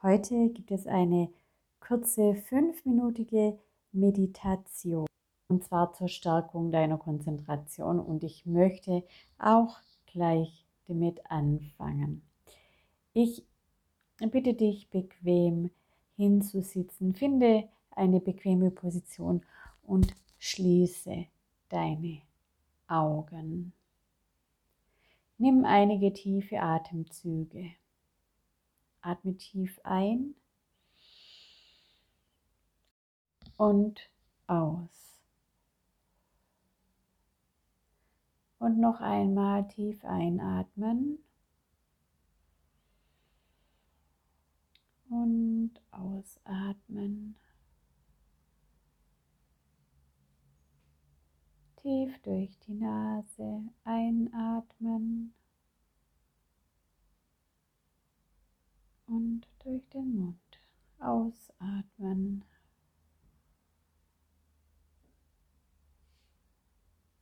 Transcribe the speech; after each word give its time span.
Heute 0.00 0.50
gibt 0.50 0.70
es 0.70 0.86
eine 0.86 1.28
kurze 1.80 2.36
fünfminütige 2.36 3.58
Meditation 3.90 5.08
und 5.48 5.64
zwar 5.64 5.92
zur 5.92 6.06
Stärkung 6.06 6.70
deiner 6.70 6.98
Konzentration 6.98 7.98
und 7.98 8.22
ich 8.22 8.46
möchte 8.46 9.02
auch 9.38 9.80
gleich 10.06 10.68
damit 10.86 11.28
anfangen. 11.28 12.22
Ich 13.12 13.44
bitte 14.18 14.54
dich 14.54 14.88
bequem 14.88 15.72
hinzusitzen, 16.14 17.14
finde 17.14 17.68
eine 17.90 18.20
bequeme 18.20 18.70
Position 18.70 19.44
und 19.82 20.14
schließe 20.38 21.26
deine 21.70 22.22
Augen. 22.86 23.72
Nimm 25.38 25.64
einige 25.64 26.12
tiefe 26.12 26.60
Atemzüge. 26.60 27.72
Atme 29.08 29.38
tief 29.38 29.80
ein 29.84 30.34
und 33.56 34.10
aus. 34.46 35.22
Und 38.58 38.78
noch 38.78 39.00
einmal 39.00 39.66
tief 39.68 40.04
einatmen 40.04 41.24
und 45.08 45.72
ausatmen. 45.90 47.36
Tief 51.76 52.18
durch 52.24 52.58
die 52.58 52.74
Nase 52.74 53.62
einatmen 53.84 55.32
und 59.08 59.46
durch 59.64 59.88
den 59.88 60.16
Mund 60.16 60.60
ausatmen. 60.98 62.44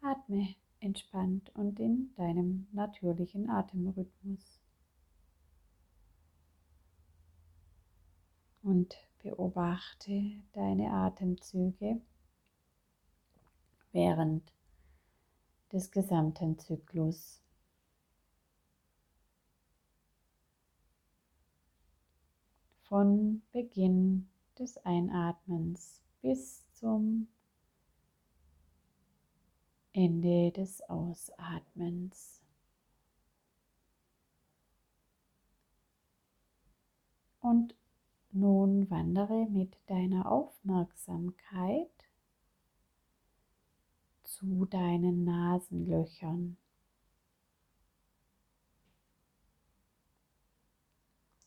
Atme 0.00 0.54
entspannt 0.80 1.50
und 1.54 1.80
in 1.80 2.14
deinem 2.16 2.66
natürlichen 2.72 3.48
Atemrhythmus. 3.48 4.60
Und 8.62 8.96
beobachte 9.22 10.42
deine 10.52 10.90
Atemzüge 10.90 12.00
während 13.92 14.52
des 15.72 15.90
gesamten 15.90 16.58
Zyklus. 16.58 17.43
Von 22.94 23.42
Beginn 23.50 24.28
des 24.56 24.78
Einatmens 24.86 26.00
bis 26.22 26.64
zum 26.74 27.26
Ende 29.92 30.52
des 30.52 30.80
Ausatmens. 30.82 32.40
Und 37.40 37.74
nun 38.30 38.88
wandere 38.90 39.46
mit 39.46 39.76
deiner 39.88 40.30
Aufmerksamkeit 40.30 41.90
zu 44.22 44.66
deinen 44.66 45.24
Nasenlöchern. 45.24 46.56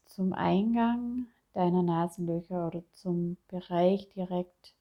Zum 0.08 0.34
Eingang 0.34 1.28
deiner 1.53 1.84
Nasenlöcher 1.84 2.67
oder 2.67 2.84
zum 2.94 3.38
Bereich 3.48 4.09
direkt 4.09 4.76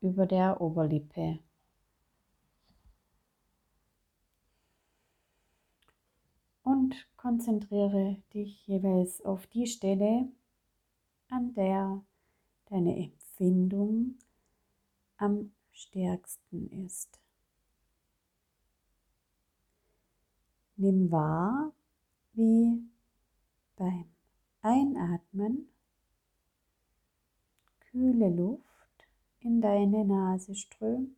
über 0.00 0.26
der 0.26 0.60
Oberlippe. 0.60 1.38
Und 6.62 6.94
konzentriere 7.16 8.22
dich 8.32 8.66
jeweils 8.66 9.22
auf 9.24 9.46
die 9.46 9.66
Stelle, 9.66 10.28
an 11.28 11.54
der 11.54 12.02
deine 12.66 12.96
Empfindung 12.96 14.18
am 15.16 15.52
stärksten 15.72 16.68
ist. 16.84 17.20
Nimm 20.76 21.10
wahr, 21.10 21.72
wie 22.32 22.82
beim 23.76 24.06
Einatmen 24.62 25.68
kühle 27.94 28.28
Luft 28.28 29.06
in 29.38 29.60
deine 29.60 30.04
Nase 30.04 30.56
strömt 30.56 31.16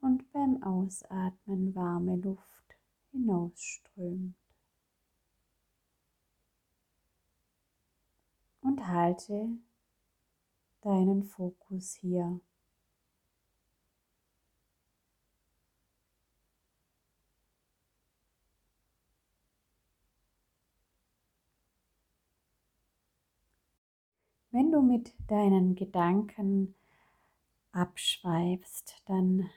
und 0.00 0.32
beim 0.32 0.62
Ausatmen 0.62 1.74
warme 1.74 2.16
Luft 2.16 2.78
hinausströmt. 3.10 4.34
Und 8.62 8.86
halte 8.86 9.58
deinen 10.80 11.22
Fokus 11.22 11.96
hier. 11.96 12.40
Wenn 24.52 24.72
du 24.72 24.82
mit 24.82 25.14
deinen 25.28 25.76
Gedanken 25.76 26.74
abschweifst, 27.70 29.00
dann 29.06 29.48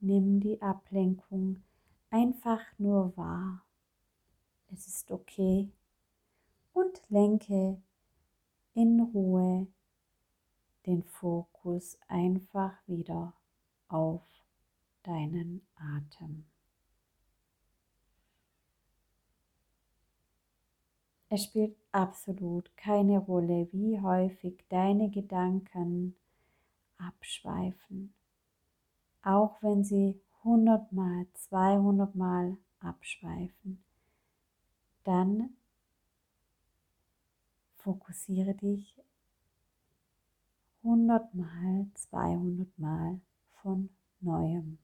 nimm 0.00 0.40
die 0.40 0.60
Ablenkung 0.60 1.62
einfach 2.10 2.60
nur 2.76 3.16
wahr. 3.16 3.64
Es 4.72 4.88
ist 4.88 5.12
okay 5.12 5.70
und 6.72 7.02
lenke 7.08 7.80
in 8.74 9.00
Ruhe 9.00 9.68
den 10.86 11.04
Fokus 11.04 11.96
einfach 12.08 12.72
wieder 12.88 13.34
auf 13.86 14.26
deinen 15.04 15.64
Atem. 15.76 16.51
Es 21.34 21.44
spielt 21.44 21.74
absolut 21.92 22.76
keine 22.76 23.18
Rolle, 23.18 23.66
wie 23.72 23.98
häufig 23.98 24.62
deine 24.68 25.08
Gedanken 25.08 26.14
abschweifen, 26.98 28.12
auch 29.22 29.56
wenn 29.62 29.82
sie 29.82 30.20
100 30.44 30.92
mal, 30.92 31.26
200 31.32 32.14
mal 32.14 32.58
abschweifen. 32.80 33.82
Dann 35.04 35.56
fokussiere 37.76 38.52
dich 38.52 38.94
100 40.82 41.34
mal, 41.34 41.86
200 41.94 42.78
mal 42.78 43.18
von 43.62 43.88
neuem. 44.20 44.81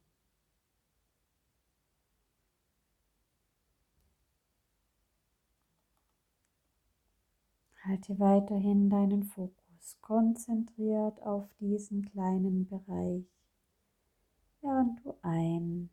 Halte 7.88 8.18
weiterhin 8.18 8.90
deinen 8.90 9.22
Fokus 9.22 9.96
konzentriert 10.02 11.22
auf 11.22 11.48
diesen 11.58 12.04
kleinen 12.04 12.68
Bereich, 12.68 13.24
während 14.60 15.02
du 15.02 15.14
ein- 15.22 15.88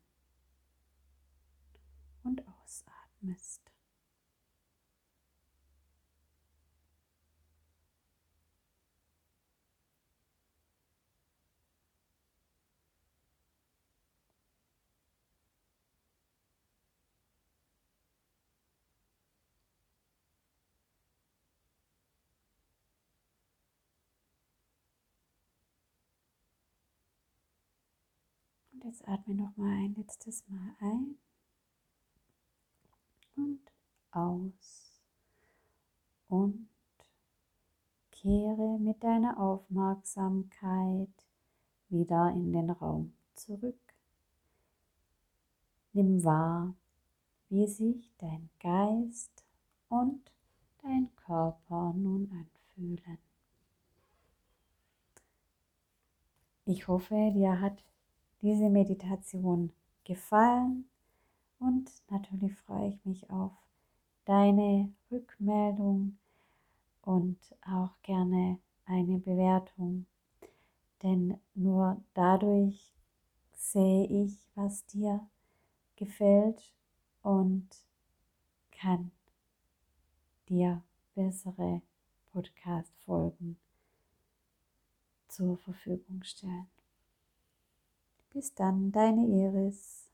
und 2.26 2.44
ausatmest. 2.46 3.62
Jetzt 28.96 29.08
atme 29.10 29.36
noch 29.36 29.58
mal 29.58 29.74
ein 29.84 29.94
letztes 29.96 30.48
Mal 30.48 30.76
ein 30.80 31.18
und 33.36 33.60
aus 34.12 35.02
und 36.30 36.70
kehre 38.12 38.80
mit 38.80 39.04
deiner 39.04 39.38
Aufmerksamkeit 39.38 41.10
wieder 41.90 42.32
in 42.32 42.54
den 42.54 42.70
Raum 42.70 43.14
zurück. 43.34 43.76
Nimm 45.92 46.24
wahr, 46.24 46.74
wie 47.50 47.68
sich 47.68 48.14
dein 48.18 48.50
Geist 48.60 49.44
und 49.90 50.32
dein 50.82 51.14
Körper 51.18 51.94
nun 51.94 52.32
anfühlen. 52.32 53.18
Ich 56.66 56.88
hoffe, 56.88 57.32
dir 57.34 57.60
hat 57.60 57.84
diese 58.46 58.70
Meditation 58.70 59.74
gefallen 60.04 60.88
und 61.58 61.90
natürlich 62.12 62.56
freue 62.56 62.90
ich 62.90 63.04
mich 63.04 63.28
auf 63.32 63.52
deine 64.26 64.94
Rückmeldung 65.10 66.20
und 67.02 67.40
auch 67.66 68.00
gerne 68.04 68.60
eine 68.86 69.18
Bewertung, 69.18 70.06
denn 71.02 71.40
nur 71.56 72.00
dadurch 72.14 72.94
sehe 73.52 74.06
ich, 74.06 74.48
was 74.54 74.86
dir 74.86 75.28
gefällt 75.96 76.72
und 77.24 77.68
kann 78.72 79.10
dir 80.50 80.84
bessere 81.16 81.82
Podcast-Folgen 82.32 83.58
zur 85.30 85.58
Verfügung 85.58 86.22
stellen. 86.22 86.75
Bis 88.36 88.54
dann, 88.54 88.92
deine 88.92 89.26
Iris. 89.26 90.05